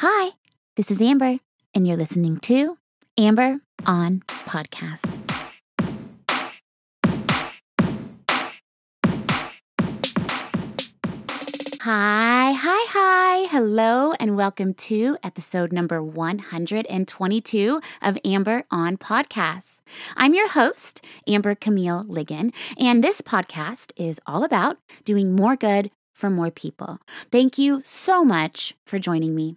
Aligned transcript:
Hi, 0.00 0.32
this 0.76 0.90
is 0.90 1.00
Amber, 1.00 1.38
and 1.72 1.88
you're 1.88 1.96
listening 1.96 2.36
to 2.40 2.76
Amber 3.16 3.60
on 3.86 4.20
Podcast. 4.28 5.06
Hi, 11.80 12.52
hi, 12.52 12.86
hi. 12.90 13.46
Hello, 13.50 14.12
and 14.20 14.36
welcome 14.36 14.74
to 14.74 15.16
episode 15.22 15.72
number 15.72 16.02
122 16.02 17.80
of 18.02 18.18
Amber 18.22 18.64
on 18.70 18.98
Podcasts. 18.98 19.80
I'm 20.14 20.34
your 20.34 20.50
host, 20.50 21.02
Amber 21.26 21.54
Camille 21.54 22.04
Ligon, 22.04 22.52
and 22.78 23.02
this 23.02 23.22
podcast 23.22 23.92
is 23.96 24.20
all 24.26 24.44
about 24.44 24.76
doing 25.06 25.34
more 25.34 25.56
good 25.56 25.90
for 26.12 26.28
more 26.28 26.50
people. 26.50 26.98
Thank 27.32 27.56
you 27.56 27.80
so 27.82 28.26
much 28.26 28.74
for 28.84 28.98
joining 28.98 29.34
me. 29.34 29.56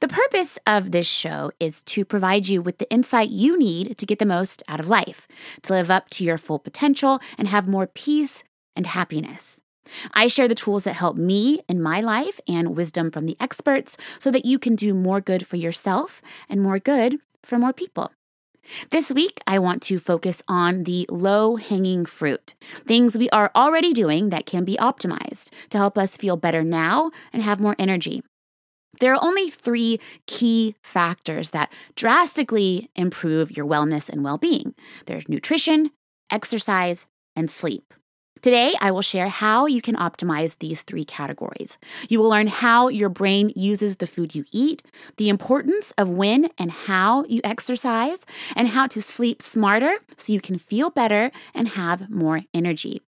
The 0.00 0.08
purpose 0.08 0.58
of 0.66 0.90
this 0.90 1.06
show 1.06 1.52
is 1.60 1.82
to 1.84 2.04
provide 2.04 2.48
you 2.48 2.62
with 2.62 2.78
the 2.78 2.90
insight 2.90 3.30
you 3.30 3.58
need 3.58 3.96
to 3.98 4.06
get 4.06 4.18
the 4.18 4.26
most 4.26 4.62
out 4.68 4.80
of 4.80 4.88
life, 4.88 5.26
to 5.62 5.72
live 5.72 5.90
up 5.90 6.10
to 6.10 6.24
your 6.24 6.38
full 6.38 6.58
potential, 6.58 7.20
and 7.36 7.48
have 7.48 7.68
more 7.68 7.86
peace 7.86 8.44
and 8.74 8.86
happiness. 8.86 9.60
I 10.12 10.26
share 10.26 10.48
the 10.48 10.54
tools 10.54 10.84
that 10.84 10.94
help 10.94 11.16
me 11.16 11.60
in 11.68 11.80
my 11.80 12.00
life 12.00 12.40
and 12.46 12.76
wisdom 12.76 13.10
from 13.10 13.26
the 13.26 13.36
experts 13.40 13.96
so 14.18 14.30
that 14.30 14.44
you 14.44 14.58
can 14.58 14.74
do 14.74 14.94
more 14.94 15.20
good 15.20 15.46
for 15.46 15.56
yourself 15.56 16.20
and 16.48 16.60
more 16.60 16.78
good 16.78 17.18
for 17.42 17.58
more 17.58 17.72
people. 17.72 18.12
This 18.90 19.10
week, 19.10 19.40
I 19.46 19.58
want 19.58 19.80
to 19.84 19.98
focus 19.98 20.42
on 20.46 20.84
the 20.84 21.06
low 21.10 21.56
hanging 21.56 22.04
fruit, 22.04 22.54
things 22.86 23.16
we 23.16 23.30
are 23.30 23.50
already 23.54 23.94
doing 23.94 24.28
that 24.28 24.44
can 24.44 24.64
be 24.64 24.76
optimized 24.76 25.50
to 25.70 25.78
help 25.78 25.96
us 25.96 26.16
feel 26.16 26.36
better 26.36 26.62
now 26.62 27.10
and 27.32 27.42
have 27.42 27.60
more 27.60 27.76
energy. 27.78 28.22
There 28.98 29.14
are 29.14 29.24
only 29.24 29.50
three 29.50 30.00
key 30.26 30.74
factors 30.82 31.50
that 31.50 31.72
drastically 31.94 32.90
improve 32.94 33.56
your 33.56 33.66
wellness 33.66 34.08
and 34.08 34.24
well 34.24 34.38
being 34.38 34.74
there's 35.06 35.28
nutrition, 35.28 35.90
exercise, 36.30 37.06
and 37.36 37.50
sleep. 37.50 37.94
Today, 38.40 38.74
I 38.80 38.92
will 38.92 39.02
share 39.02 39.28
how 39.28 39.66
you 39.66 39.82
can 39.82 39.96
optimize 39.96 40.58
these 40.58 40.82
three 40.82 41.04
categories. 41.04 41.76
You 42.08 42.20
will 42.20 42.28
learn 42.28 42.46
how 42.46 42.88
your 42.88 43.08
brain 43.08 43.52
uses 43.56 43.96
the 43.96 44.06
food 44.06 44.34
you 44.34 44.44
eat, 44.52 44.82
the 45.16 45.28
importance 45.28 45.92
of 45.98 46.08
when 46.08 46.48
and 46.56 46.70
how 46.70 47.24
you 47.24 47.40
exercise, 47.42 48.24
and 48.54 48.68
how 48.68 48.86
to 48.88 49.02
sleep 49.02 49.42
smarter 49.42 49.92
so 50.16 50.32
you 50.32 50.40
can 50.40 50.56
feel 50.56 50.90
better 50.90 51.32
and 51.52 51.68
have 51.68 52.08
more 52.10 52.42
energy. 52.54 53.02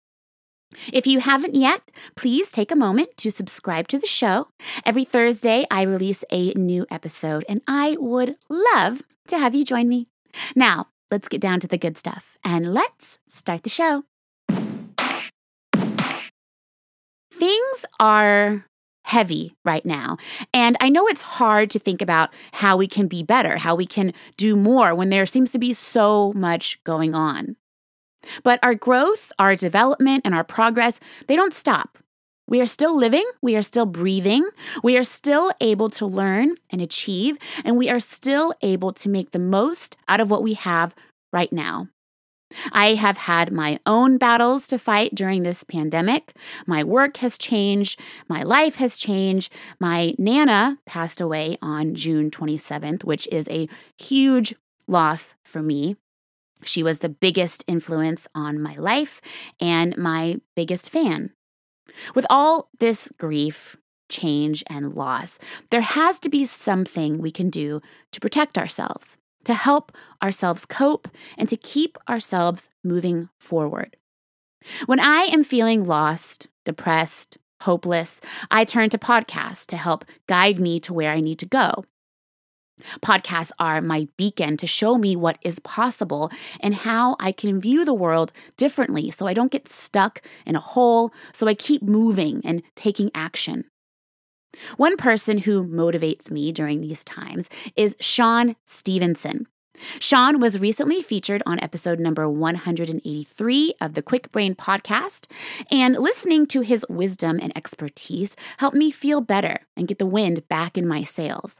If 0.94 1.08
you 1.08 1.20
haven't 1.20 1.56
yet, 1.56 1.92
please 2.16 2.52
take 2.52 2.72
a 2.72 2.76
moment 2.76 3.18
to 3.18 3.32
subscribe 3.32 3.88
to 3.90 3.98
the 3.98 4.08
show. 4.08 4.50
Every 4.86 5.04
Thursday, 5.04 5.66
I 5.72 5.82
release 5.82 6.24
a 6.32 6.52
new 6.54 6.86
episode, 6.92 7.44
and 7.50 7.62
I 7.68 7.98
would 8.00 8.36
love 8.50 9.02
to 9.28 9.38
have 9.38 9.56
you 9.56 9.66
join 9.66 9.88
me. 9.88 10.08
Now, 10.56 10.88
let's 11.12 11.28
get 11.28 11.42
down 11.42 11.60
to 11.62 11.68
the 11.68 11.78
good 11.78 11.98
stuff 11.98 12.38
and 12.44 12.74
let's 12.74 13.18
start 13.28 13.64
the 13.64 13.70
show. 13.70 14.04
Things 17.32 17.86
are 18.00 18.66
heavy 19.06 19.56
right 19.66 19.86
now. 19.86 20.18
And 20.54 20.78
I 20.80 20.90
know 20.90 21.08
it's 21.08 21.24
hard 21.24 21.72
to 21.72 21.80
think 21.80 22.02
about 22.02 22.32
how 22.54 22.78
we 22.78 22.86
can 22.86 23.08
be 23.08 23.24
better, 23.24 23.58
how 23.58 23.74
we 23.74 23.88
can 23.88 24.14
do 24.38 24.56
more 24.56 24.94
when 24.94 25.10
there 25.10 25.26
seems 25.26 25.52
to 25.54 25.60
be 25.60 25.74
so 25.74 26.32
much 26.34 26.84
going 26.84 27.16
on. 27.16 27.56
But 28.44 28.60
our 28.64 28.76
growth, 28.76 29.32
our 29.40 29.56
development, 29.56 30.22
and 30.26 30.36
our 30.36 30.44
progress, 30.44 31.00
they 31.28 31.36
don't 31.36 31.54
stop. 31.54 31.98
We 32.48 32.62
are 32.62 32.66
still 32.66 32.98
living, 32.98 33.26
we 33.44 33.56
are 33.56 33.62
still 33.62 33.86
breathing, 33.86 34.48
we 34.84 34.98
are 34.98 35.04
still 35.04 35.52
able 35.62 35.90
to 35.92 36.08
learn 36.08 36.56
and 36.72 36.82
achieve, 36.82 37.38
and 37.64 37.78
we 37.78 37.92
are 37.92 38.00
still 38.00 38.54
able 38.64 38.92
to 38.94 39.08
make 39.08 39.32
the 39.32 39.40
most 39.40 39.98
out 40.08 40.20
of 40.20 40.32
what 40.32 40.42
we 40.42 40.56
have 40.56 40.96
right 41.32 41.54
now. 41.54 41.90
I 42.72 42.96
have 42.96 43.18
had 43.18 43.54
my 43.54 43.80
own 43.86 44.18
battles 44.18 44.68
to 44.70 44.80
fight 44.80 45.14
during 45.14 45.44
this 45.44 45.64
pandemic. 45.64 46.36
My 46.66 46.84
work 46.84 47.18
has 47.18 47.38
changed. 47.38 48.00
My 48.28 48.42
life 48.42 48.76
has 48.76 48.98
changed. 48.98 49.54
My 49.80 50.16
Nana 50.18 50.80
passed 50.88 51.22
away 51.22 51.58
on 51.62 51.94
June 51.94 52.32
27th, 52.32 53.04
which 53.04 53.28
is 53.32 53.48
a 53.50 53.70
huge 53.98 54.56
loss 54.88 55.36
for 55.44 55.62
me. 55.62 55.98
She 56.64 56.84
was 56.84 57.00
the 57.00 57.10
biggest 57.10 57.64
influence 57.68 58.28
on 58.36 58.62
my 58.62 58.76
life 58.76 59.22
and 59.60 59.98
my 59.98 60.40
biggest 60.56 60.90
fan. 60.90 61.32
With 62.14 62.26
all 62.30 62.70
this 62.80 63.10
grief, 63.18 63.78
change, 64.10 64.64
and 64.68 64.94
loss, 64.94 65.40
there 65.72 65.82
has 65.82 66.20
to 66.20 66.30
be 66.30 66.46
something 66.46 67.18
we 67.18 67.32
can 67.32 67.50
do 67.50 67.82
to 68.12 68.20
protect 68.20 68.58
ourselves 68.58 69.18
to 69.46 69.54
help 69.54 69.92
ourselves 70.22 70.66
cope 70.66 71.08
and 71.38 71.48
to 71.50 71.58
keep 71.58 71.98
ourselves 72.08 72.70
moving 72.84 73.30
forward. 73.40 73.98
When 74.86 75.00
I 75.00 75.24
am 75.32 75.44
feeling 75.44 75.86
lost, 75.86 76.48
depressed, 76.66 77.38
hopeless, 77.62 78.20
I 78.52 78.66
turn 78.66 78.90
to 78.90 78.98
podcasts 78.98 79.66
to 79.68 79.78
help 79.78 80.06
guide 80.28 80.60
me 80.60 80.80
to 80.82 80.94
where 80.94 81.12
I 81.12 81.22
need 81.22 81.40
to 81.40 81.46
go. 81.46 81.86
Podcasts 83.02 83.52
are 83.60 83.82
my 83.82 84.08
beacon 84.18 84.58
to 84.58 84.68
show 84.68 84.98
me 84.98 85.16
what 85.16 85.38
is 85.42 85.60
possible 85.60 86.32
and 86.60 86.76
how 86.76 87.16
I 87.20 87.32
can 87.32 87.62
view 87.62 87.86
the 87.86 87.94
world 87.94 88.32
differently 88.58 89.12
so 89.12 89.28
I 89.28 89.34
don't 89.34 89.52
get 89.52 89.68
stuck 89.68 90.22
in 90.46 90.56
a 90.56 90.60
hole, 90.60 91.14
so 91.34 91.48
I 91.48 91.54
keep 91.54 91.82
moving 91.82 92.42
and 92.44 92.64
taking 92.76 93.12
action. 93.14 93.66
One 94.78 94.98
person 94.98 95.40
who 95.40 95.64
motivates 95.64 96.32
me 96.32 96.52
during 96.52 96.82
these 96.82 97.04
times 97.04 97.50
is 97.76 97.96
Shawn 98.00 98.56
Stevenson. 98.66 99.46
Shawn 100.00 100.40
was 100.40 100.60
recently 100.60 101.02
featured 101.02 101.42
on 101.46 101.60
episode 101.62 102.00
number 102.00 102.28
183 102.30 103.74
of 103.82 103.94
the 103.94 104.02
Kwik 104.02 104.32
Brain 104.32 104.56
podcast, 104.56 105.28
and 105.72 105.96
listening 105.96 106.48
to 106.48 106.62
his 106.62 106.86
wisdom 106.90 107.40
and 107.42 107.56
expertise 107.56 108.36
helped 108.58 108.76
me 108.76 108.92
feel 108.92 109.22
better 109.22 109.60
and 109.78 109.88
get 109.88 110.00
the 110.00 110.06
wind 110.06 110.48
back 110.50 110.78
in 110.78 110.88
my 110.88 111.04
sails. 111.04 111.58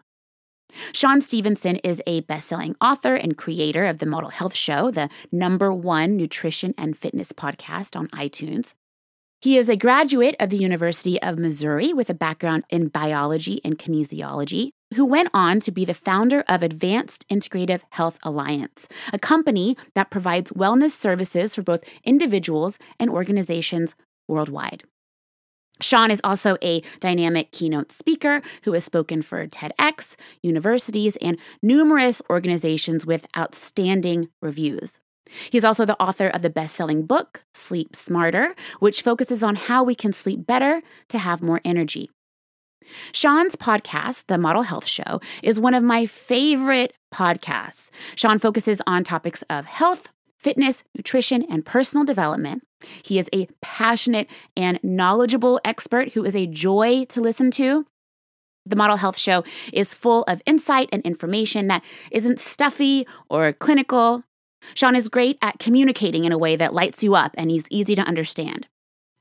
Shawn 0.92 1.22
Stevenson 1.22 1.78
is 1.78 2.02
a 2.06 2.22
best-selling 2.22 2.76
author 2.82 3.16
and 3.16 3.38
creator 3.38 3.86
of 3.86 4.00
the 4.00 4.06
Model 4.06 4.30
Health 4.30 4.56
Show, 4.56 4.92
the 4.92 5.10
number 5.32 5.72
one 5.72 6.18
nutrition 6.18 6.74
and 6.78 6.98
fitness 6.98 7.32
podcast 7.32 7.96
on 7.96 8.08
iTunes. 8.10 8.74
He 9.42 9.58
is 9.58 9.70
a 9.70 9.78
graduate 9.78 10.36
of 10.38 10.50
the 10.50 10.58
University 10.58 11.22
of 11.22 11.40
Missouri 11.40 11.94
with 11.94 12.10
a 12.10 12.14
background 12.14 12.66
in 12.70 12.90
biology 12.90 13.62
and 13.64 13.80
kinesiology, 13.80 14.72
who 14.96 15.06
went 15.06 15.30
on 15.34 15.62
to 15.62 15.72
be 15.72 15.86
the 15.86 15.94
founder 15.94 16.44
of 16.50 16.62
Advanced 16.62 17.26
Integrative 17.30 17.82
Health 17.92 18.20
Alliance, 18.24 18.86
a 19.14 19.20
company 19.20 19.78
that 19.96 20.10
provides 20.10 20.52
wellness 20.52 20.92
services 20.92 21.56
for 21.56 21.62
both 21.62 21.86
individuals 22.04 22.78
and 23.00 23.10
organizations 23.10 23.96
worldwide. 24.28 24.84
Shawn 25.82 26.12
is 26.12 26.22
also 26.24 26.58
a 26.62 26.82
dynamic 27.00 27.52
keynote 27.52 27.92
speaker 27.92 28.42
who 28.64 28.74
has 28.74 28.84
spoken 28.84 29.22
for 29.22 29.48
TEDx, 29.48 30.16
universities, 30.44 31.18
and 31.22 31.38
numerous 31.62 32.22
organizations 32.30 33.06
with 33.06 33.26
outstanding 33.38 34.30
reviews. 34.42 35.00
He's 35.52 35.64
also 35.64 35.86
the 35.86 36.02
author 36.02 36.28
of 36.28 36.42
the 36.42 36.50
best 36.50 36.76
selling 36.76 37.06
book, 37.06 37.44
Sleep 37.54 37.96
Smarter, 37.96 38.56
which 38.80 39.02
focuses 39.04 39.44
on 39.44 39.56
how 39.56 39.84
we 39.84 39.96
can 39.96 40.12
sleep 40.12 40.46
better 40.46 40.82
to 41.10 41.18
have 41.20 41.42
more 41.42 41.62
energy. 41.64 42.10
Shawn's 43.12 43.56
podcast, 43.56 44.26
The 44.28 44.38
Model 44.38 44.64
Health 44.64 44.88
Show, 44.88 45.22
is 45.44 45.60
one 45.60 45.76
of 45.76 45.84
my 45.84 46.06
favorite 46.08 46.94
podcasts. 47.14 47.90
Shawn 48.16 48.40
focuses 48.40 48.82
on 48.88 49.04
topics 49.04 49.44
of 49.50 49.66
health, 49.66 50.10
fitness, 50.40 50.84
nutrition, 50.96 51.46
and 51.50 51.66
personal 51.66 52.06
development. 52.06 52.64
He 53.04 53.20
is 53.20 53.30
a 53.34 53.48
passionate 53.62 54.28
and 54.56 54.80
knowledgeable 54.84 55.60
expert 55.66 56.14
who 56.14 56.24
is 56.24 56.36
a 56.36 56.48
joy 56.48 57.06
to 57.06 57.22
listen 57.22 57.52
to. 57.52 57.86
The 58.66 58.76
Model 58.76 58.98
Health 58.98 59.18
Show 59.18 59.44
is 59.74 59.94
full 59.94 60.24
of 60.24 60.42
insight 60.46 60.90
and 60.92 61.02
information 61.04 61.68
that 61.68 61.84
isn't 62.12 62.40
stuffy 62.40 63.08
or 63.30 63.52
clinical. 63.54 64.24
Shawn 64.74 64.96
is 64.96 65.10
great 65.10 65.38
at 65.42 65.60
communicating 65.60 66.26
in 66.26 66.32
a 66.32 66.38
way 66.38 66.56
that 66.56 66.74
lights 66.74 67.04
you 67.04 67.16
up 67.16 67.34
and 67.36 67.50
he's 67.50 67.66
easy 67.70 67.96
to 67.96 68.02
understand. 68.02 68.68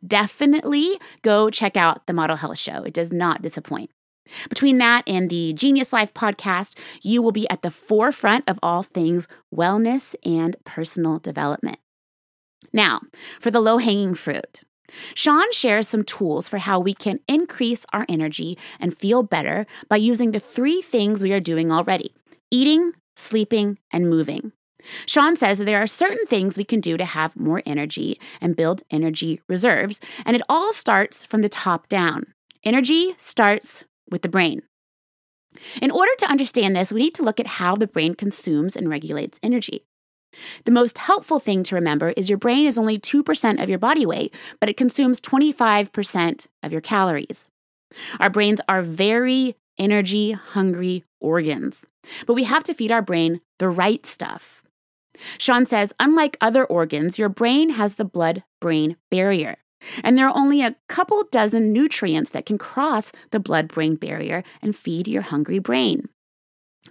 Definitely 0.07 0.99
go 1.23 1.51
check 1.51 1.77
out 1.77 2.07
the 2.07 2.13
Model 2.13 2.37
Health 2.37 2.59
Show. 2.59 2.83
It 2.83 2.95
does 2.95 3.13
not 3.13 3.43
disappoint. 3.43 3.91
Between 4.49 4.79
that 4.79 5.05
and 5.07 5.31
the 5.31 5.55
Genius 5.55 5.93
Life 5.93 6.13
podcast, 6.13 6.79
you 7.03 7.23
will 7.23 7.33
be 7.33 7.49
at 7.49 7.63
the 7.63 7.71
forefront 7.71 8.49
of 8.49 8.59
all 8.63 8.83
things 8.83 9.27
wellness 9.55 10.15
and 10.25 10.57
personal 10.65 11.19
development. 11.19 11.79
Now, 12.73 13.01
for 13.41 13.51
the 13.51 13.61
low 13.61 13.79
hanging 13.79 14.15
fruit. 14.15 14.63
Shawn 15.15 15.53
shares 15.53 15.89
some 15.89 16.05
tools 16.05 16.49
for 16.49 16.59
how 16.59 16.81
we 16.81 16.95
can 16.95 17.21
increase 17.29 17.85
our 17.93 18.07
energy 18.09 18.57
and 18.81 18.97
feel 18.97 19.23
better 19.23 19.67
by 19.89 19.97
using 19.97 20.31
the 20.31 20.41
three 20.41 20.81
things 20.81 21.23
we 21.23 21.33
are 21.33 21.41
doing 21.41 21.71
already 21.71 22.15
eating, 22.51 22.93
sleeping, 23.15 23.79
and 23.93 24.09
moving. 24.09 24.53
Shawn 25.07 25.37
says 25.37 25.59
that 25.59 25.65
there 25.65 25.83
are 25.83 25.87
certain 25.87 26.25
things 26.27 26.57
we 26.57 26.65
can 26.65 26.81
do 26.81 26.97
to 26.97 27.05
have 27.05 27.37
more 27.37 27.63
energy 27.67 28.19
and 28.41 28.57
build 28.57 28.83
energy 28.91 29.43
reserves, 29.49 30.01
and 30.25 30.35
it 30.35 30.43
all 30.49 30.73
starts 30.73 31.25
from 31.27 31.43
the 31.43 31.49
top 31.49 31.89
down. 31.89 32.25
Energy 32.65 33.15
starts 33.19 33.85
with 34.11 34.23
the 34.23 34.29
brain. 34.29 34.63
In 35.83 35.91
order 35.91 36.13
to 36.19 36.31
understand 36.31 36.77
this, 36.77 36.93
we 36.93 37.01
need 37.01 37.15
to 37.15 37.23
look 37.23 37.41
at 37.41 37.47
how 37.47 37.75
the 37.75 37.87
brain 37.87 38.15
consumes 38.15 38.77
and 38.77 38.89
regulates 38.89 39.41
energy. 39.43 39.85
The 40.65 40.73
most 40.73 40.99
helpful 40.99 41.39
thing 41.39 41.63
to 41.65 41.75
remember 41.75 42.11
is 42.11 42.29
your 42.29 42.39
brain 42.39 42.67
is 42.67 42.79
only 42.79 42.99
2% 42.99 43.63
of 43.63 43.69
your 43.69 43.79
body 43.79 44.07
weight, 44.07 44.35
but 44.61 44.69
it 44.69 44.77
consumes 44.77 45.21
25% 45.21 46.47
of 46.63 46.73
your 46.73 46.81
calories. 46.81 47.49
Our 48.21 48.31
brains 48.31 48.61
are 48.69 48.83
very 48.83 49.57
energy 49.79 50.33
hungry 50.33 51.05
organs, 51.21 51.85
but 52.27 52.35
we 52.35 52.45
have 52.45 52.65
to 52.65 52.75
feed 52.75 52.91
our 52.91 53.03
brain 53.03 53.41
the 53.59 53.69
right 53.69 54.05
stuff. 54.05 54.63
Shawn 55.39 55.67
says, 55.67 55.93
unlike 55.99 56.37
other 56.41 56.65
organs, 56.65 57.19
your 57.19 57.29
brain 57.29 57.71
has 57.71 57.97
the 57.97 58.05
blood 58.05 58.45
brain 58.61 58.97
barrier. 59.11 59.57
And 60.03 60.19
there 60.19 60.27
are 60.27 60.37
only 60.37 60.63
a 60.63 60.77
couple 60.89 61.23
dozen 61.31 61.73
nutrients 61.73 62.31
that 62.31 62.47
can 62.47 62.59
cross 62.59 63.13
the 63.31 63.41
blood 63.41 63.69
brain 63.69 63.95
barrier 63.95 64.43
and 64.61 64.75
feed 64.75 65.07
your 65.07 65.23
hungry 65.23 65.59
brain. 65.59 66.09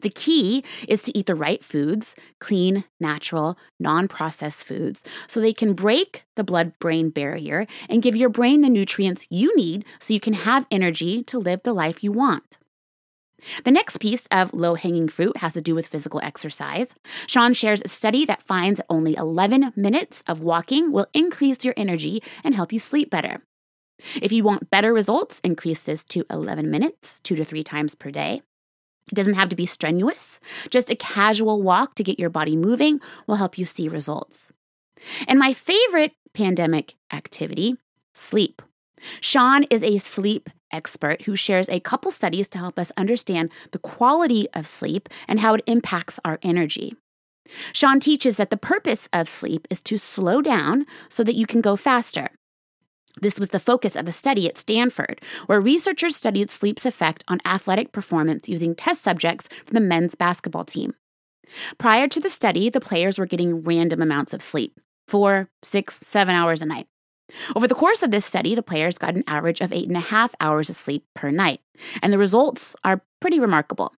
The 0.02 0.10
key 0.10 0.64
is 0.88 1.04
to 1.04 1.18
eat 1.18 1.26
the 1.26 1.36
right 1.36 1.64
foods, 1.64 2.16
clean, 2.40 2.84
natural, 3.00 3.58
non 3.80 4.08
processed 4.08 4.64
foods, 4.64 5.04
so 5.28 5.40
they 5.40 5.54
can 5.54 5.74
break 5.74 6.26
the 6.36 6.44
blood 6.44 6.78
brain 6.80 7.10
barrier 7.10 7.68
and 7.90 8.02
give 8.02 8.16
your 8.16 8.30
brain 8.30 8.62
the 8.62 8.70
nutrients 8.70 9.26
you 9.30 9.56
need 9.56 9.86
so 10.00 10.14
you 10.14 10.20
can 10.20 10.34
have 10.34 10.68
energy 10.72 11.24
to 11.24 11.40
live 11.40 11.62
the 11.64 11.74
life 11.74 12.04
you 12.04 12.12
want. 12.12 12.58
The 13.64 13.72
next 13.72 13.98
piece 13.98 14.28
of 14.32 14.54
low 14.54 14.76
hanging 14.76 15.10
fruit 15.10 15.38
has 15.38 15.54
to 15.54 15.62
do 15.62 15.76
with 15.76 15.88
physical 15.88 16.20
exercise. 16.24 16.96
Shawn 17.28 17.54
shares 17.54 17.82
a 17.86 17.88
study 17.88 18.26
that 18.26 18.42
finds 18.42 18.82
only 18.90 19.16
11 19.16 19.74
minutes 19.76 20.24
of 20.28 20.42
walking 20.42 20.92
will 20.92 21.08
increase 21.14 21.64
your 21.64 21.76
energy 21.78 22.24
and 22.44 22.56
help 22.56 22.74
you 22.74 22.80
sleep 22.80 23.10
better. 23.10 23.44
If 24.22 24.32
you 24.32 24.44
want 24.44 24.70
better 24.70 24.94
results, 24.94 25.40
increase 25.44 25.82
this 25.82 26.04
to 26.06 26.26
11 26.30 26.70
minutes, 26.70 27.20
two 27.20 27.36
to 27.36 27.46
three 27.46 27.64
times 27.64 27.96
per 27.96 28.12
day. 28.12 28.42
It 29.09 29.15
doesn't 29.15 29.36
have 29.36 29.50
to 29.50 29.56
be 29.56 29.65
strenuous. 29.65 30.39
Just 30.69 30.92
a 30.92 30.95
casual 30.95 31.62
walk 31.62 31.95
to 31.95 32.04
get 32.04 32.19
your 32.19 32.30
body 32.30 32.56
moving 32.56 33.00
will 33.25 33.36
help 33.36 33.57
you 33.57 33.65
see 33.65 33.88
results. 33.88 34.51
And 35.27 35.39
my 35.39 35.54
favorite 35.54 36.13
pandemic 36.33 36.95
activity 37.12 37.77
sleep. 38.13 38.62
Shawn 39.21 39.63
is 39.69 39.83
a 39.83 40.00
sleep 40.00 40.50
expert 40.71 41.24
who 41.24 41.36
shares 41.36 41.69
a 41.69 41.80
couple 41.80 42.12
studies 42.12 42.48
to 42.50 42.57
help 42.57 42.77
us 42.77 42.92
understand 42.98 43.51
the 43.71 43.80
quality 43.80 44.48
of 44.54 44.68
sleep 44.68 45.07
and 45.27 45.39
how 45.39 45.53
it 45.53 45.63
impacts 45.68 46.19
our 46.25 46.39
energy. 46.42 46.95
Shawn 47.74 48.00
teaches 48.00 48.38
that 48.38 48.50
the 48.50 48.57
purpose 48.57 49.07
of 49.13 49.30
sleep 49.30 49.68
is 49.69 49.81
to 49.83 49.98
slow 49.98 50.42
down 50.42 50.86
so 51.10 51.24
that 51.24 51.36
you 51.36 51.45
can 51.45 51.62
go 51.62 51.75
faster. 51.75 52.30
This 53.22 53.40
was 53.40 53.50
the 53.50 53.60
focus 53.60 53.96
of 53.96 54.08
a 54.08 54.12
study 54.12 54.48
at 54.48 54.58
Stanford, 54.58 55.22
where 55.48 55.62
researchers 55.62 56.16
studied 56.16 56.50
sleep's 56.50 56.86
effect 56.86 57.24
on 57.28 57.40
athletic 57.46 57.92
performance 57.92 58.48
using 58.48 58.75
test 58.75 59.02
subjects 59.02 59.48
from 59.66 59.74
the 59.74 59.80
men's 59.80 60.16
basketball 60.16 60.66
team. 60.66 60.94
Prior 61.78 62.08
to 62.08 62.19
the 62.19 62.30
study, 62.30 62.69
the 62.69 62.81
players 62.81 63.18
were 63.18 63.25
getting 63.25 63.64
random 63.64 64.02
amounts 64.02 64.34
of 64.34 64.42
sleep 64.42 64.80
four, 65.08 65.50
six, 65.64 66.00
seven 66.02 66.36
hours 66.36 66.62
a 66.62 66.66
night. 66.66 66.86
Over 67.56 67.68
the 67.68 67.75
course 67.75 68.04
of 68.04 68.12
this 68.12 68.25
study, 68.25 68.56
the 68.56 68.62
players 68.62 68.98
got 68.98 69.16
an 69.16 69.24
average 69.28 69.62
of 69.62 69.72
eight 69.72 69.88
and 69.88 69.98
a 69.98 70.02
half 70.02 70.36
hours 70.40 70.70
of 70.70 70.75
sleep 70.75 71.06
per 71.16 71.31
night, 71.31 71.62
and 72.02 72.12
the 72.12 72.18
results 72.18 72.75
are 72.84 73.04
pretty 73.20 73.40
remarkable. 73.40 73.94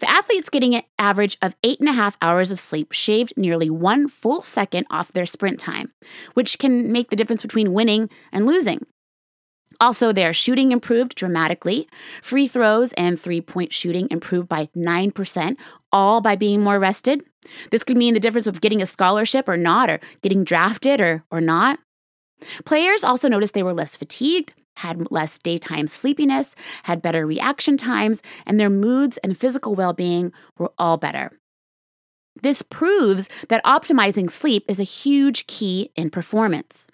The 0.00 0.10
athletes 0.10 0.50
getting 0.50 0.74
an 0.74 0.82
average 0.98 1.36
of 1.42 1.56
eight 1.62 1.80
and 1.80 1.88
a 1.88 1.92
half 1.92 2.16
hours 2.22 2.50
of 2.50 2.60
sleep 2.60 2.92
shaved 2.92 3.34
nearly 3.36 3.70
one 3.70 4.08
full 4.08 4.42
second 4.42 4.86
off 4.90 5.12
their 5.12 5.26
sprint 5.26 5.58
time, 5.58 5.92
which 6.34 6.58
can 6.58 6.92
make 6.92 7.10
the 7.10 7.16
difference 7.16 7.42
between 7.42 7.72
winning 7.72 8.10
and 8.32 8.46
losing. 8.46 8.86
Also, 9.80 10.12
their 10.12 10.32
shooting 10.32 10.72
improved 10.72 11.14
dramatically. 11.14 11.88
Free 12.22 12.46
throws 12.46 12.92
and 12.94 13.18
three 13.18 13.40
point 13.40 13.72
shooting 13.72 14.08
improved 14.10 14.48
by 14.48 14.68
9%, 14.76 15.56
all 15.92 16.20
by 16.20 16.36
being 16.36 16.62
more 16.62 16.78
rested. 16.78 17.24
This 17.70 17.84
could 17.84 17.96
mean 17.96 18.14
the 18.14 18.20
difference 18.20 18.46
of 18.46 18.60
getting 18.60 18.80
a 18.80 18.86
scholarship 18.86 19.48
or 19.48 19.56
not, 19.56 19.90
or 19.90 20.00
getting 20.22 20.44
drafted 20.44 21.00
or, 21.00 21.24
or 21.30 21.40
not. 21.40 21.78
Players 22.64 23.04
also 23.04 23.28
noticed 23.28 23.54
they 23.54 23.62
were 23.62 23.74
less 23.74 23.96
fatigued, 23.96 24.54
had 24.76 25.10
less 25.10 25.38
daytime 25.38 25.86
sleepiness, 25.86 26.54
had 26.84 27.02
better 27.02 27.26
reaction 27.26 27.76
times, 27.76 28.22
and 28.46 28.58
their 28.58 28.70
moods 28.70 29.18
and 29.18 29.36
physical 29.36 29.74
well 29.74 29.92
being 29.92 30.32
were 30.58 30.72
all 30.78 30.96
better. 30.96 31.32
This 32.42 32.62
proves 32.62 33.28
that 33.48 33.64
optimizing 33.64 34.30
sleep 34.30 34.64
is 34.68 34.80
a 34.80 34.84
huge 34.84 35.46
key 35.46 35.90
in 35.94 36.10
performance. 36.10 36.86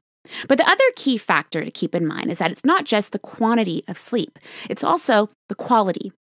But 0.49 0.59
the 0.59 0.69
other 0.69 0.85
key 0.97 1.17
factor 1.17 1.65
to 1.65 1.71
keep 1.71 1.95
in 1.95 2.07
mind 2.07 2.31
is 2.31 2.39
that 2.39 2.51
it's 2.51 2.65
not 2.65 2.85
just 2.85 3.13
the 3.13 3.19
quantity 3.19 3.83
of 3.89 3.97
sleep, 3.97 4.39
it's 4.69 4.85
also 4.85 5.31
the 5.49 5.55
quality. 5.55 6.13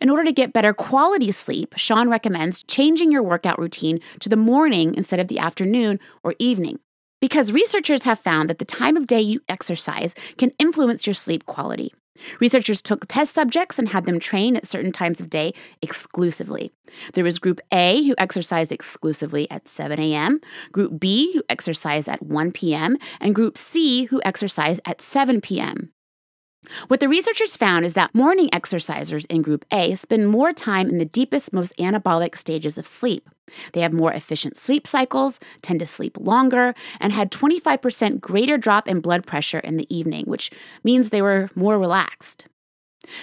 In 0.00 0.10
order 0.10 0.24
to 0.24 0.32
get 0.32 0.52
better 0.52 0.74
quality 0.74 1.32
sleep, 1.32 1.74
Shawn 1.76 2.10
recommends 2.10 2.62
changing 2.62 3.10
your 3.10 3.22
workout 3.22 3.58
routine 3.58 4.00
to 4.20 4.28
the 4.28 4.36
morning 4.36 4.94
instead 4.94 5.20
of 5.20 5.28
the 5.28 5.38
afternoon 5.38 5.98
or 6.22 6.34
evening 6.38 6.80
because 7.20 7.52
researchers 7.52 8.04
have 8.04 8.18
found 8.18 8.50
that 8.50 8.58
the 8.58 8.64
time 8.64 8.96
of 8.96 9.06
day 9.06 9.20
you 9.20 9.40
exercise 9.48 10.14
can 10.38 10.52
influence 10.58 11.06
your 11.06 11.14
sleep 11.14 11.46
quality. 11.46 11.92
Researchers 12.38 12.82
took 12.82 13.06
test 13.06 13.32
subjects 13.32 13.78
and 13.78 13.88
had 13.88 14.04
them 14.04 14.20
train 14.20 14.56
at 14.56 14.66
certain 14.66 14.92
times 14.92 15.20
of 15.20 15.30
day 15.30 15.52
exclusively. 15.80 16.72
There 17.14 17.24
was 17.24 17.38
Group 17.38 17.60
A, 17.72 18.02
who 18.04 18.14
exercised 18.18 18.72
exclusively 18.72 19.50
at 19.50 19.68
7 19.68 19.98
a.m., 19.98 20.40
Group 20.72 21.00
B, 21.00 21.32
who 21.32 21.42
exercised 21.48 22.08
at 22.08 22.22
1 22.22 22.52
p.m., 22.52 22.96
and 23.20 23.34
Group 23.34 23.56
C, 23.56 24.04
who 24.04 24.20
exercised 24.24 24.80
at 24.84 25.00
7 25.00 25.40
p.m. 25.40 25.92
What 26.88 27.00
the 27.00 27.08
researchers 27.08 27.56
found 27.56 27.84
is 27.84 27.94
that 27.94 28.14
morning 28.14 28.48
exercisers 28.50 29.26
in 29.30 29.42
Group 29.42 29.64
A 29.72 29.94
spend 29.94 30.28
more 30.28 30.52
time 30.52 30.88
in 30.88 30.98
the 30.98 31.04
deepest, 31.04 31.52
most 31.52 31.72
anabolic 31.78 32.36
stages 32.36 32.76
of 32.78 32.86
sleep. 32.86 33.28
They 33.72 33.80
have 33.80 33.92
more 33.92 34.12
efficient 34.12 34.56
sleep 34.56 34.86
cycles, 34.86 35.40
tend 35.62 35.80
to 35.80 35.86
sleep 35.86 36.16
longer, 36.20 36.74
and 37.00 37.12
had 37.12 37.32
25% 37.32 38.20
greater 38.20 38.58
drop 38.58 38.86
in 38.86 39.00
blood 39.00 39.26
pressure 39.26 39.58
in 39.60 39.78
the 39.78 39.94
evening, 39.94 40.26
which 40.26 40.50
means 40.84 41.10
they 41.10 41.22
were 41.22 41.48
more 41.54 41.78
relaxed. 41.78 42.46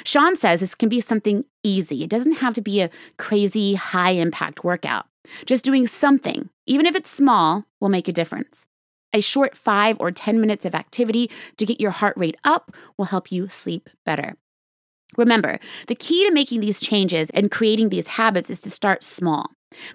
Shawn 0.03 0.35
says 0.35 0.59
this 0.59 0.75
can 0.75 0.89
be 0.89 0.99
something 0.99 1.45
easy. 1.63 2.03
It 2.03 2.09
doesn't 2.09 2.39
have 2.39 2.55
to 2.55 2.61
be 2.61 2.81
a 2.81 2.89
crazy, 3.17 3.75
high 3.75 4.11
impact 4.11 4.63
workout. 4.63 5.05
Just 5.45 5.63
doing 5.63 5.87
something, 5.87 6.49
even 6.65 6.85
if 6.85 6.95
it's 6.95 7.09
small, 7.09 7.65
will 7.79 7.89
make 7.89 8.07
a 8.07 8.13
difference. 8.13 8.65
A 9.13 9.21
short 9.21 9.55
five 9.55 9.97
or 9.99 10.11
10 10.11 10.39
minutes 10.39 10.65
of 10.65 10.75
activity 10.75 11.31
to 11.57 11.65
get 11.65 11.81
your 11.81 11.91
heart 11.91 12.15
rate 12.17 12.37
up 12.43 12.75
will 12.97 13.05
help 13.05 13.31
you 13.31 13.47
sleep 13.47 13.89
better. 14.05 14.35
Remember, 15.15 15.59
the 15.87 15.95
key 15.95 16.27
to 16.27 16.33
making 16.33 16.59
these 16.59 16.81
changes 16.81 17.29
and 17.31 17.49
creating 17.49 17.89
these 17.89 18.07
habits 18.07 18.49
is 18.49 18.61
to 18.61 18.69
start 18.69 19.03
small. 19.03 19.51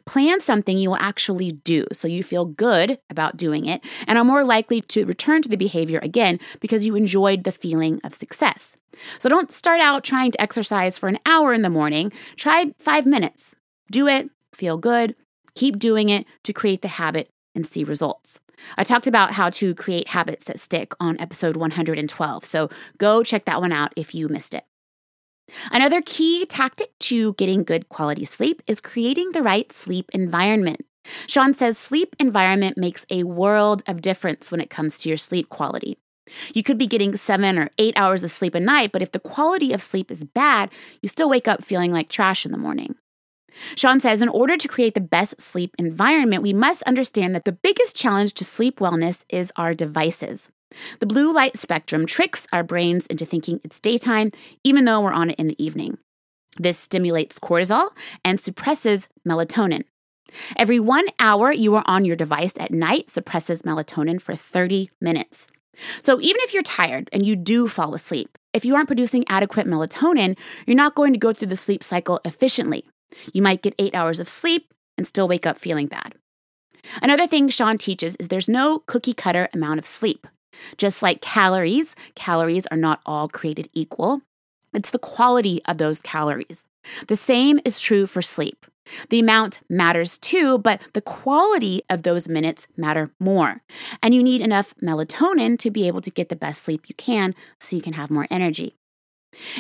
Plan 0.07 0.41
something 0.41 0.77
you 0.77 0.91
will 0.91 0.99
actually 1.01 1.53
do 1.53 1.87
so 1.93 2.07
you 2.07 2.23
feel 2.23 2.45
good 2.45 2.99
about 3.09 3.37
doing 3.37 3.67
it 3.67 3.83
and 4.07 4.19
are 4.19 4.25
more 4.25 4.45
likely 4.45 4.81
to 4.83 5.07
return 5.07 5.43
to 5.43 5.49
the 5.49 5.57
behavior 5.57 5.99
again 6.03 6.39
because 6.61 6.85
you 6.85 6.95
enjoyed 6.95 7.45
the 7.45 7.53
feeling 7.53 8.01
of 8.05 8.15
success. 8.15 8.77
So 9.19 9.29
don't 9.29 9.51
start 9.51 9.81
out 9.81 10.05
trying 10.05 10.31
to 10.33 10.41
exercise 10.41 10.99
for 10.99 11.09
an 11.09 11.19
hour 11.25 11.55
in 11.55 11.63
the 11.63 11.71
morning. 11.71 12.13
Try 12.37 12.75
five 12.79 13.07
minutes. 13.07 13.55
Do 13.91 14.07
it, 14.07 14.31
feel 14.55 14.77
good, 14.77 15.15
keep 15.55 15.79
doing 15.79 16.11
it 16.11 16.27
to 16.45 16.53
create 16.53 16.83
the 16.83 16.89
habit 16.89 17.31
and 17.55 17.67
see 17.67 17.85
results. 17.85 18.41
I 18.77 18.85
talked 18.85 19.07
about 19.07 19.33
how 19.33 19.51
to 19.51 19.75
create 19.75 20.09
habits 20.09 20.45
that 20.45 20.59
stick 20.59 20.93
on 21.01 21.21
episode 21.21 21.57
112. 21.57 22.45
So 22.45 22.71
go 22.99 23.23
check 23.23 23.45
that 23.45 23.61
one 23.61 23.73
out 23.73 23.93
if 23.97 24.15
you 24.15 24.29
missed 24.29 24.55
it. 24.55 24.65
Another 25.71 26.01
key 26.03 26.47
tactic 26.47 26.91
to 27.01 27.35
getting 27.35 27.65
good 27.65 27.89
quality 27.89 28.25
sleep 28.25 28.63
is 28.67 28.81
creating 28.81 29.33
the 29.33 29.43
right 29.43 29.71
sleep 29.73 30.11
environment. 30.13 30.85
Shawn 31.27 31.53
says 31.53 31.79
sleep 31.79 32.15
environment 32.19 32.79
makes 32.79 33.05
a 33.11 33.25
world 33.25 33.83
of 33.87 34.01
difference 34.01 34.51
when 34.51 34.61
it 34.61 34.71
comes 34.71 34.99
to 34.99 35.09
your 35.09 35.19
sleep 35.19 35.49
quality. 35.49 35.99
You 36.55 36.63
could 36.63 36.79
be 36.79 36.87
getting 36.87 37.17
seven 37.17 37.59
or 37.59 37.71
eight 37.79 37.99
hours 37.99 38.23
of 38.23 38.31
sleep 38.31 38.55
a 38.55 38.61
night, 38.61 38.93
but 38.93 39.03
if 39.03 39.13
the 39.13 39.19
quality 39.19 39.73
of 39.73 39.83
sleep 39.83 40.11
is 40.11 40.25
bad, 40.25 40.71
you 41.03 41.09
still 41.09 41.29
wake 41.29 41.49
up 41.49 41.65
feeling 41.65 41.93
like 41.93 42.09
trash 42.09 42.47
in 42.47 42.53
the 42.53 42.59
morning. 42.59 42.95
Shawn 43.77 44.01
says 44.01 44.23
in 44.23 44.29
order 44.29 44.57
to 44.57 44.69
create 44.69 44.95
the 44.95 45.01
best 45.01 45.41
sleep 45.41 45.75
environment, 45.79 46.43
we 46.43 46.53
must 46.53 46.83
understand 46.85 47.35
that 47.35 47.45
the 47.45 47.53
biggest 47.53 47.97
challenge 47.97 48.35
to 48.35 48.45
sleep 48.45 48.79
wellness 48.79 49.25
is 49.29 49.53
our 49.57 49.75
devices. 49.75 50.49
The 51.01 51.07
blue 51.07 51.35
light 51.35 51.57
spectrum 51.59 52.07
tricks 52.07 52.47
our 52.53 52.63
brains 52.63 53.07
into 53.07 53.27
thinking 53.27 53.61
it's 53.63 53.81
daytime, 53.81 54.31
even 54.65 54.85
though 54.85 55.01
we're 55.01 55.13
on 55.13 55.31
it 55.31 55.39
in 55.39 55.49
the 55.49 55.63
evening. 55.63 55.99
This 56.59 56.79
stimulates 56.79 57.39
cortisol 57.39 57.89
and 58.25 58.41
suppresses 58.41 59.09
melatonin. 59.27 59.85
Every 60.57 60.81
one 60.81 61.07
hour 61.19 61.53
you 61.53 61.75
are 61.75 61.85
on 61.87 62.05
your 62.05 62.17
device 62.17 62.55
at 62.59 62.71
night 62.71 63.11
suppresses 63.11 63.63
melatonin 63.63 64.21
for 64.21 64.35
30 64.35 64.91
minutes. 65.01 65.47
So 66.01 66.21
even 66.21 66.41
if 66.43 66.53
you're 66.53 66.63
tired 66.63 67.09
and 67.13 67.25
you 67.25 67.37
do 67.37 67.69
fall 67.69 67.95
asleep, 67.95 68.37
if 68.53 68.65
you 68.65 68.75
aren't 68.75 68.89
producing 68.89 69.25
adequate 69.29 69.67
melatonin, 69.67 70.37
you're 70.67 70.77
not 70.77 70.95
going 70.95 71.13
to 71.15 71.19
go 71.19 71.33
through 71.33 71.49
the 71.49 71.57
sleep 71.57 71.83
cycle 71.83 72.21
efficiently. 72.25 72.85
You 73.33 73.43
might 73.43 73.63
get 73.63 73.75
eight 73.79 73.95
hours 73.95 74.21
of 74.21 74.29
sleep 74.29 74.73
and 74.97 75.07
still 75.07 75.29
wake 75.29 75.47
up 75.47 75.59
feeling 75.59 75.87
bad. 75.87 76.15
Another 77.01 77.27
thing 77.27 77.49
Shawn 77.49 77.79
teaches 77.79 78.17
is 78.17 78.29
there's 78.29 78.49
no 78.49 78.81
cookie 78.81 79.15
cutter 79.15 79.49
amount 79.53 79.79
of 79.79 79.87
sleep. 79.87 80.27
Just 80.77 81.03
like 81.03 81.21
calories, 81.21 81.95
calories 82.15 82.67
are 82.67 82.77
not 82.77 83.01
all 83.07 83.29
created 83.29 83.69
equal. 83.73 84.21
It's 84.75 84.91
the 84.91 84.99
quality 84.99 85.61
of 85.67 85.79
those 85.79 86.01
calories. 86.01 86.65
The 87.07 87.17
same 87.17 87.61
is 87.65 87.81
true 87.81 88.07
for 88.07 88.23
sleep. 88.23 88.67
The 89.11 89.21
amount 89.21 89.61
matters 89.69 90.19
too, 90.19 90.59
but 90.59 90.83
the 90.93 91.01
quality 91.01 91.83
of 91.89 92.03
those 92.03 92.29
minutes 92.29 92.67
matter 92.77 93.13
more. 93.21 93.63
And 94.03 94.15
you 94.15 94.23
need 94.23 94.41
enough 94.41 94.75
melatonin 94.83 95.59
to 95.61 95.71
be 95.71 95.87
able 95.87 96.01
to 96.01 96.11
get 96.11 96.29
the 96.29 96.37
best 96.37 96.63
sleep 96.63 96.89
you 96.89 96.95
can 96.97 97.35
so 97.61 97.77
you 97.77 97.83
can 97.83 97.93
have 97.93 98.11
more 98.11 98.27
energy. 98.31 98.77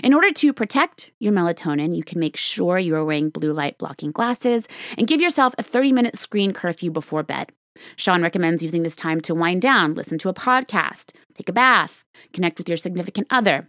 In 0.02 0.12
order 0.12 0.30
to 0.32 0.52
protect 0.52 1.10
your 1.18 1.32
melatonin, 1.32 1.96
you 1.96 2.02
can 2.02 2.20
make 2.20 2.36
sure 2.36 2.78
you 2.78 2.94
are 2.94 3.04
wearing 3.04 3.30
blue 3.30 3.52
light 3.52 3.78
blocking 3.78 4.12
glasses 4.12 4.68
and 4.98 5.06
give 5.06 5.20
yourself 5.20 5.54
a 5.58 5.62
30 5.62 5.92
minute 5.92 6.16
screen 6.16 6.52
curfew 6.52 6.90
before 6.90 7.22
bed. 7.22 7.52
Shawn 7.96 8.22
recommends 8.22 8.62
using 8.62 8.82
this 8.82 8.96
time 8.96 9.20
to 9.22 9.34
wind 9.34 9.62
down, 9.62 9.94
listen 9.94 10.18
to 10.18 10.28
a 10.28 10.34
podcast, 10.34 11.12
take 11.34 11.48
a 11.48 11.52
bath, 11.52 12.04
connect 12.32 12.58
with 12.58 12.68
your 12.68 12.76
significant 12.76 13.26
other. 13.30 13.68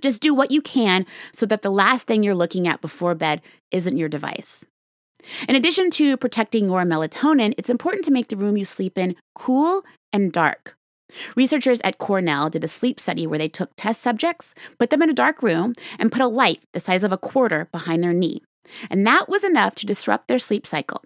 Just 0.00 0.22
do 0.22 0.34
what 0.34 0.50
you 0.50 0.60
can 0.60 1.06
so 1.32 1.46
that 1.46 1.62
the 1.62 1.70
last 1.70 2.06
thing 2.06 2.22
you're 2.22 2.34
looking 2.34 2.68
at 2.68 2.80
before 2.80 3.14
bed 3.14 3.40
isn't 3.70 3.96
your 3.96 4.08
device. 4.08 4.64
In 5.48 5.56
addition 5.56 5.90
to 5.92 6.16
protecting 6.16 6.66
your 6.66 6.84
melatonin, 6.84 7.54
it's 7.58 7.70
important 7.70 8.04
to 8.04 8.12
make 8.12 8.28
the 8.28 8.36
room 8.36 8.56
you 8.56 8.64
sleep 8.64 8.96
in 8.96 9.16
cool 9.34 9.82
and 10.12 10.32
dark. 10.32 10.77
Researchers 11.36 11.80
at 11.84 11.98
Cornell 11.98 12.50
did 12.50 12.64
a 12.64 12.68
sleep 12.68 13.00
study 13.00 13.26
where 13.26 13.38
they 13.38 13.48
took 13.48 13.70
test 13.76 14.00
subjects, 14.00 14.54
put 14.78 14.90
them 14.90 15.02
in 15.02 15.10
a 15.10 15.14
dark 15.14 15.42
room, 15.42 15.74
and 15.98 16.12
put 16.12 16.20
a 16.20 16.26
light 16.26 16.60
the 16.72 16.80
size 16.80 17.02
of 17.02 17.12
a 17.12 17.18
quarter 17.18 17.68
behind 17.72 18.02
their 18.02 18.12
knee. 18.12 18.42
And 18.90 19.06
that 19.06 19.28
was 19.28 19.44
enough 19.44 19.74
to 19.76 19.86
disrupt 19.86 20.28
their 20.28 20.38
sleep 20.38 20.66
cycle. 20.66 21.02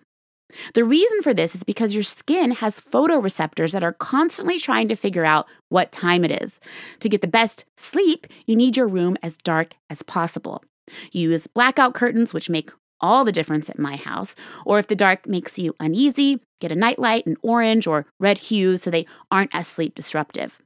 The 0.75 0.85
reason 0.85 1.23
for 1.23 1.33
this 1.33 1.55
is 1.55 1.65
because 1.65 1.95
your 1.95 2.03
skin 2.03 2.51
has 2.53 2.81
photoreceptors 2.81 3.73
that 3.73 3.85
are 3.85 3.95
constantly 3.95 4.59
trying 4.59 4.89
to 4.89 4.97
figure 4.97 5.25
out 5.25 5.47
what 5.71 5.93
time 5.93 6.25
it 6.25 6.43
is. 6.43 6.61
To 7.01 7.09
get 7.09 7.21
the 7.21 7.27
best 7.27 7.65
sleep, 7.77 8.27
you 8.47 8.55
need 8.57 8.77
your 8.77 8.89
room 8.89 9.17
as 9.23 9.39
dark 9.39 9.75
as 9.89 10.03
possible. 10.03 10.63
Use 11.11 11.47
blackout 11.47 11.95
curtains, 11.95 12.35
which 12.35 12.51
make 12.51 12.71
all 13.01 13.25
the 13.25 13.33
difference 13.33 13.69
at 13.69 13.79
my 13.79 13.97
house. 13.97 14.37
Or 14.65 14.79
if 14.79 14.87
the 14.87 14.97
dark 14.97 15.27
makes 15.27 15.59
you 15.59 15.75
uneasy, 15.81 16.41
get 16.63 16.73
a 16.73 16.77
nightlight 16.77 17.27
in 17.27 17.37
orange 17.43 17.87
or 17.87 18.07
red 18.19 18.39
hues 18.39 18.83
so 18.83 18.91
they 18.91 19.07
aren't 19.31 19.55
as 19.55 19.67
sleep 19.67 19.95
disruptive. 19.95 20.61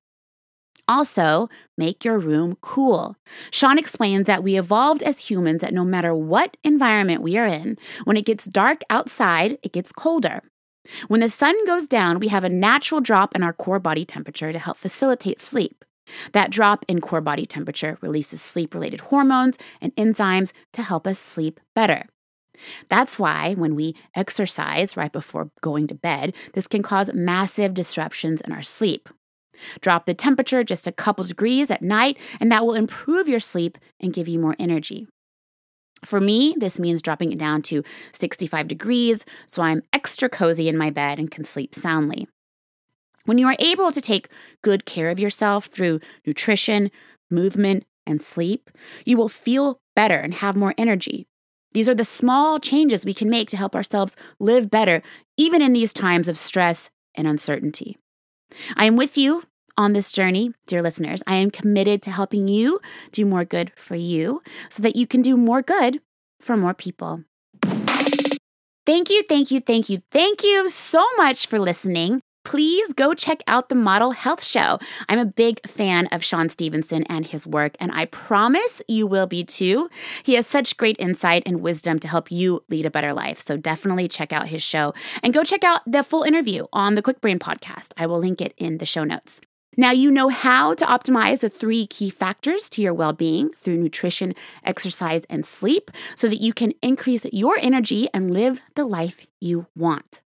Also, 0.88 1.48
make 1.76 2.04
your 2.04 2.18
room 2.18 2.56
cool. 2.60 3.16
Shawn 3.50 3.78
explains 3.78 4.26
that 4.26 4.44
we 4.44 4.56
evolved 4.56 5.02
as 5.02 5.28
humans 5.28 5.60
that 5.60 5.74
no 5.74 5.84
matter 5.84 6.14
what 6.14 6.56
environment 6.62 7.22
we 7.22 7.36
are 7.36 7.46
in, 7.46 7.76
when 8.04 8.16
it 8.16 8.24
gets 8.24 8.44
dark 8.44 8.82
outside, 8.88 9.58
it 9.64 9.72
gets 9.72 9.90
colder. 9.90 10.42
When 11.08 11.18
the 11.18 11.28
sun 11.28 11.56
goes 11.66 11.88
down, 11.88 12.20
we 12.20 12.28
have 12.28 12.44
a 12.44 12.48
natural 12.48 13.00
drop 13.00 13.34
in 13.34 13.42
our 13.42 13.52
core 13.52 13.80
body 13.80 14.04
temperature 14.04 14.52
to 14.52 14.58
help 14.60 14.76
facilitate 14.76 15.40
sleep. 15.40 15.84
That 16.30 16.52
drop 16.52 16.84
in 16.86 17.00
core 17.00 17.20
body 17.20 17.46
temperature 17.46 17.98
releases 18.00 18.40
sleep 18.40 18.72
related 18.72 19.00
hormones 19.00 19.58
and 19.80 19.94
enzymes 19.96 20.52
to 20.74 20.82
help 20.82 21.04
us 21.04 21.18
sleep 21.18 21.58
better. 21.74 22.04
That's 22.88 23.18
why 23.18 23.54
when 23.54 23.74
we 23.74 23.94
exercise 24.14 24.96
right 24.96 25.12
before 25.12 25.50
going 25.60 25.86
to 25.88 25.94
bed, 25.94 26.34
this 26.54 26.66
can 26.66 26.82
cause 26.82 27.12
massive 27.14 27.74
disruptions 27.74 28.40
in 28.40 28.52
our 28.52 28.62
sleep. 28.62 29.08
Drop 29.80 30.06
the 30.06 30.14
temperature 30.14 30.62
just 30.62 30.86
a 30.86 30.92
couple 30.92 31.24
degrees 31.24 31.70
at 31.70 31.82
night, 31.82 32.18
and 32.40 32.52
that 32.52 32.64
will 32.64 32.74
improve 32.74 33.28
your 33.28 33.40
sleep 33.40 33.78
and 34.00 34.12
give 34.12 34.28
you 34.28 34.38
more 34.38 34.56
energy. 34.58 35.06
For 36.04 36.20
me, 36.20 36.54
this 36.58 36.78
means 36.78 37.02
dropping 37.02 37.32
it 37.32 37.38
down 37.38 37.62
to 37.62 37.82
65 38.12 38.68
degrees 38.68 39.24
so 39.46 39.62
I'm 39.62 39.82
extra 39.92 40.28
cozy 40.28 40.68
in 40.68 40.76
my 40.76 40.90
bed 40.90 41.18
and 41.18 41.30
can 41.30 41.44
sleep 41.44 41.74
soundly. 41.74 42.28
When 43.24 43.38
you 43.38 43.48
are 43.48 43.56
able 43.58 43.90
to 43.90 44.00
take 44.00 44.28
good 44.62 44.84
care 44.84 45.10
of 45.10 45.18
yourself 45.18 45.66
through 45.66 46.00
nutrition, 46.26 46.90
movement, 47.30 47.84
and 48.06 48.22
sleep, 48.22 48.70
you 49.04 49.16
will 49.16 49.28
feel 49.28 49.80
better 49.96 50.14
and 50.14 50.34
have 50.34 50.54
more 50.54 50.74
energy, 50.78 51.26
these 51.76 51.90
are 51.90 51.94
the 51.94 52.06
small 52.06 52.58
changes 52.58 53.04
we 53.04 53.12
can 53.12 53.28
make 53.28 53.50
to 53.50 53.56
help 53.58 53.74
ourselves 53.74 54.16
live 54.40 54.70
better, 54.70 55.02
even 55.36 55.60
in 55.60 55.74
these 55.74 55.92
times 55.92 56.26
of 56.26 56.38
stress 56.38 56.88
and 57.14 57.28
uncertainty. 57.28 57.98
I 58.78 58.86
am 58.86 58.96
with 58.96 59.18
you 59.18 59.42
on 59.76 59.92
this 59.92 60.10
journey, 60.10 60.54
dear 60.66 60.80
listeners. 60.80 61.22
I 61.26 61.34
am 61.34 61.50
committed 61.50 62.00
to 62.04 62.10
helping 62.10 62.48
you 62.48 62.80
do 63.12 63.26
more 63.26 63.44
good 63.44 63.72
for 63.76 63.94
you 63.94 64.40
so 64.70 64.82
that 64.84 64.96
you 64.96 65.06
can 65.06 65.20
do 65.20 65.36
more 65.36 65.60
good 65.60 66.00
for 66.40 66.56
more 66.56 66.72
people. 66.72 67.24
Thank 68.86 69.10
you, 69.10 69.22
thank 69.24 69.50
you, 69.50 69.60
thank 69.60 69.90
you, 69.90 70.00
thank 70.10 70.42
you 70.42 70.70
so 70.70 71.04
much 71.18 71.46
for 71.46 71.58
listening 71.58 72.22
please 72.46 72.92
go 72.92 73.12
check 73.12 73.42
out 73.48 73.68
the 73.68 73.74
Model 73.74 74.12
Health 74.12 74.44
Show. 74.44 74.78
I'm 75.08 75.18
a 75.18 75.24
big 75.24 75.66
fan 75.66 76.06
of 76.12 76.22
Shawn 76.22 76.48
Stevenson 76.48 77.02
and 77.08 77.26
his 77.26 77.44
work, 77.44 77.74
and 77.80 77.90
I 77.90 78.04
promise 78.04 78.80
you 78.86 79.08
will 79.08 79.26
be 79.26 79.42
too. 79.42 79.90
He 80.22 80.34
has 80.34 80.46
such 80.46 80.76
great 80.76 80.94
insight 81.00 81.42
and 81.44 81.60
wisdom 81.60 81.98
to 81.98 82.06
help 82.06 82.30
you 82.30 82.62
lead 82.68 82.86
a 82.86 82.90
better 82.90 83.12
life. 83.12 83.40
So 83.40 83.56
definitely 83.56 84.06
check 84.06 84.32
out 84.32 84.46
his 84.46 84.62
show 84.62 84.94
and 85.24 85.34
go 85.34 85.42
check 85.42 85.64
out 85.64 85.80
the 85.90 86.04
full 86.04 86.22
interview 86.22 86.66
on 86.72 86.94
the 86.94 87.02
Kwik 87.02 87.20
Brain 87.20 87.40
podcast. 87.40 87.92
I 87.98 88.06
will 88.06 88.20
link 88.20 88.40
it 88.40 88.54
in 88.56 88.78
the 88.78 88.86
show 88.86 89.02
notes. 89.02 89.40
Now, 89.76 89.90
you 89.90 90.12
know 90.12 90.28
how 90.28 90.74
to 90.74 90.86
optimize 90.86 91.40
the 91.40 91.50
three 91.50 91.88
key 91.88 92.10
factors 92.10 92.70
to 92.70 92.80
your 92.80 92.94
well 92.94 93.12
being 93.12 93.50
through 93.54 93.78
nutrition, 93.78 94.34
exercise, 94.62 95.24
and 95.28 95.44
sleep 95.44 95.90
so 96.14 96.28
that 96.28 96.40
you 96.40 96.54
can 96.54 96.74
increase 96.80 97.26
your 97.32 97.58
energy 97.60 98.08
and 98.14 98.30
live 98.30 98.62
the 98.76 98.84
life 98.84 99.26
you 99.40 99.66
want. 99.74 100.22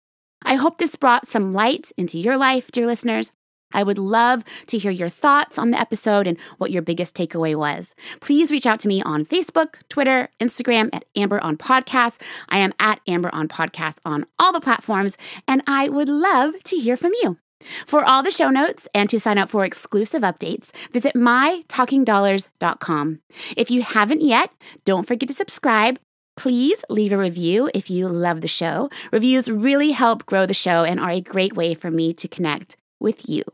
I 0.44 0.54
hope 0.54 0.78
this 0.78 0.96
brought 0.96 1.26
some 1.26 1.52
light 1.52 1.90
into 1.96 2.18
your 2.18 2.36
life, 2.36 2.70
dear 2.70 2.86
listeners. 2.86 3.32
I 3.72 3.82
would 3.82 3.98
love 3.98 4.44
to 4.68 4.78
hear 4.78 4.92
your 4.92 5.08
thoughts 5.08 5.58
on 5.58 5.72
the 5.72 5.80
episode 5.80 6.26
and 6.26 6.38
what 6.58 6.70
your 6.70 6.82
biggest 6.82 7.16
takeaway 7.16 7.56
was. 7.56 7.94
Please 8.20 8.52
reach 8.52 8.66
out 8.66 8.78
to 8.80 8.88
me 8.88 9.02
on 9.02 9.26
Facebook, 9.26 9.76
Twitter, 9.88 10.28
Instagram 10.40 10.90
at 10.92 11.04
Amber 11.16 11.42
on 11.42 11.56
Podcast. 11.56 12.20
I 12.48 12.58
am 12.58 12.72
at 12.78 13.00
Amber 13.08 13.34
on 13.34 13.48
Podcast 13.48 13.96
on 14.04 14.26
all 14.38 14.52
the 14.52 14.60
platforms, 14.60 15.16
and 15.48 15.62
I 15.66 15.88
would 15.88 16.08
love 16.08 16.62
to 16.64 16.76
hear 16.76 16.96
from 16.96 17.12
you. 17.22 17.38
For 17.86 18.04
all 18.04 18.22
the 18.22 18.30
show 18.30 18.50
notes 18.50 18.86
and 18.94 19.08
to 19.08 19.18
sign 19.18 19.38
up 19.38 19.48
for 19.48 19.64
exclusive 19.64 20.20
updates, 20.22 20.70
visit 20.92 21.14
mytalkingdollars.com. 21.14 23.20
If 23.56 23.70
you 23.70 23.80
haven't 23.82 24.20
yet, 24.20 24.50
don't 24.84 25.06
forget 25.06 25.28
to 25.28 25.34
subscribe 25.34 25.98
Please 26.36 26.84
leave 26.88 27.12
a 27.12 27.18
review 27.18 27.70
if 27.74 27.90
you 27.90 28.08
love 28.08 28.40
the 28.40 28.48
show. 28.48 28.90
Reviews 29.12 29.50
really 29.50 29.92
help 29.92 30.26
grow 30.26 30.46
the 30.46 30.54
show 30.54 30.84
and 30.84 30.98
are 30.98 31.10
a 31.10 31.20
great 31.20 31.54
way 31.54 31.74
for 31.74 31.90
me 31.90 32.12
to 32.14 32.28
connect 32.28 32.76
with 33.00 33.28
you. 33.28 33.44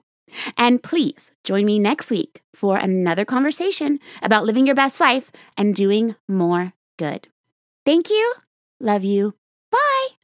And 0.57 0.83
please 0.83 1.33
join 1.45 1.67
me 1.67 1.79
next 1.79 2.11
week 2.11 2.43
for 2.55 2.77
another 2.77 3.25
conversation 3.25 3.99
about 4.23 4.45
living 4.45 4.67
your 4.67 4.77
best 4.77 5.01
life 5.01 5.31
and 5.57 5.75
doing 5.75 6.15
more 6.29 6.73
good. 6.99 7.29
Thank 7.85 8.11
you. 8.11 8.35
Love 8.81 9.05
you. 9.05 9.35
Bye. 9.71 10.20